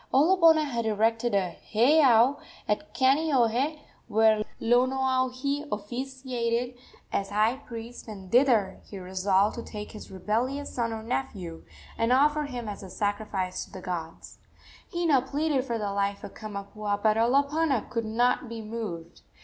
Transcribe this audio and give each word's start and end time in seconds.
Olopana 0.11 0.65
had 0.65 0.87
erected 0.87 1.35
a 1.35 1.55
heiau 1.71 2.37
at 2.67 2.91
Kaneohe, 2.91 3.77
where 4.07 4.43
Lonoaohi 4.59 5.67
officiated 5.71 6.75
as 7.13 7.29
high 7.29 7.57
priest, 7.57 8.07
and 8.07 8.31
thither 8.31 8.79
he 8.83 8.97
resolved 8.97 9.57
to 9.57 9.61
take 9.61 9.91
his 9.91 10.09
rebellious 10.09 10.73
son 10.73 10.91
or 10.91 11.03
nephew, 11.03 11.63
and 11.99 12.11
offer 12.11 12.45
him 12.45 12.67
as 12.67 12.81
a 12.81 12.89
sacrifice 12.89 13.63
to 13.63 13.71
the 13.71 13.79
gods. 13.81 14.39
Hina 14.91 15.21
pleaded 15.21 15.65
for 15.65 15.77
the 15.77 15.93
life 15.93 16.23
of 16.23 16.33
Kamapuaa, 16.33 16.97
but 17.03 17.15
Olopana 17.15 17.87
could 17.91 18.05
not 18.05 18.49
be 18.49 18.59
moved. 18.59 19.21